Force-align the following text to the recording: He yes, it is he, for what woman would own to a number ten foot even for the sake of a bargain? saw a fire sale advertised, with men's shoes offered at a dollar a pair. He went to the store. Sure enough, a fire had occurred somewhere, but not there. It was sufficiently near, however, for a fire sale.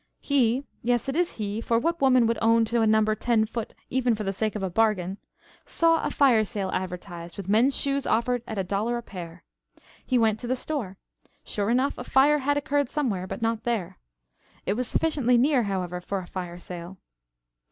He 0.19 0.63
yes, 0.81 1.07
it 1.09 1.15
is 1.15 1.33
he, 1.35 1.61
for 1.61 1.77
what 1.77 2.01
woman 2.01 2.25
would 2.25 2.39
own 2.41 2.65
to 2.65 2.81
a 2.81 2.87
number 2.87 3.13
ten 3.13 3.45
foot 3.45 3.75
even 3.91 4.15
for 4.15 4.23
the 4.23 4.33
sake 4.33 4.55
of 4.55 4.63
a 4.63 4.69
bargain? 4.71 5.19
saw 5.63 6.03
a 6.03 6.09
fire 6.09 6.43
sale 6.43 6.71
advertised, 6.71 7.37
with 7.37 7.47
men's 7.47 7.75
shoes 7.75 8.07
offered 8.07 8.41
at 8.47 8.57
a 8.57 8.63
dollar 8.63 8.97
a 8.97 9.03
pair. 9.03 9.43
He 10.03 10.17
went 10.17 10.39
to 10.39 10.47
the 10.47 10.55
store. 10.55 10.97
Sure 11.43 11.69
enough, 11.69 11.99
a 11.99 12.03
fire 12.03 12.39
had 12.39 12.57
occurred 12.57 12.89
somewhere, 12.89 13.27
but 13.27 13.43
not 13.43 13.61
there. 13.63 13.99
It 14.65 14.73
was 14.73 14.87
sufficiently 14.87 15.37
near, 15.37 15.61
however, 15.61 16.01
for 16.01 16.17
a 16.17 16.25
fire 16.25 16.57
sale. 16.57 16.97